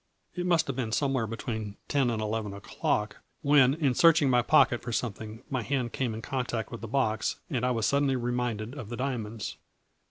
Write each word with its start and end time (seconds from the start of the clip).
It 0.33 0.47
must 0.47 0.65
have 0.65 0.75
been 0.75 0.91
somewhere 0.91 1.27
be 1.27 1.37
tween 1.37 1.77
ten 1.87 2.09
and 2.09 2.19
eleven 2.23 2.53
o'clock, 2.55 3.17
when, 3.43 3.75
in 3.75 3.93
search 3.93 4.19
ing 4.19 4.31
my 4.31 4.41
pocket 4.41 4.81
for 4.81 4.91
something, 4.91 5.43
my 5.47 5.61
hand 5.61 5.93
came 5.93 6.15
in 6.15 6.23
contact 6.23 6.71
with 6.71 6.81
the 6.81 6.87
box, 6.87 7.35
and 7.51 7.63
I 7.63 7.69
was 7.69 7.85
suddenly 7.85 8.15
re 8.15 8.31
minded 8.31 8.73
of 8.73 8.89
the 8.89 8.97
diamonds. 8.97 9.57